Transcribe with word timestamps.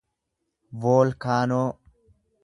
voolkaanoo 0.85 1.67